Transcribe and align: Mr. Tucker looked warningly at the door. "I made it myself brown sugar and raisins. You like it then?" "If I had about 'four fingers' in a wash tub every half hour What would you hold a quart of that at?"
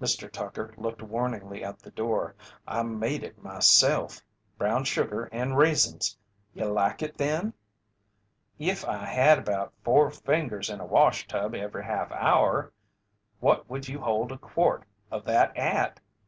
Mr. 0.00 0.30
Tucker 0.30 0.72
looked 0.76 1.02
warningly 1.02 1.64
at 1.64 1.80
the 1.80 1.90
door. 1.90 2.36
"I 2.64 2.84
made 2.84 3.24
it 3.24 3.42
myself 3.42 4.22
brown 4.56 4.84
sugar 4.84 5.24
and 5.32 5.58
raisins. 5.58 6.16
You 6.54 6.66
like 6.66 7.02
it 7.02 7.16
then?" 7.18 7.52
"If 8.60 8.84
I 8.84 9.04
had 9.04 9.40
about 9.40 9.72
'four 9.82 10.12
fingers' 10.12 10.70
in 10.70 10.78
a 10.78 10.86
wash 10.86 11.26
tub 11.26 11.56
every 11.56 11.84
half 11.84 12.12
hour 12.12 12.72
What 13.40 13.68
would 13.68 13.88
you 13.88 14.00
hold 14.00 14.30
a 14.30 14.38
quart 14.38 14.84
of 15.10 15.24
that 15.24 15.56
at?" 15.56 15.98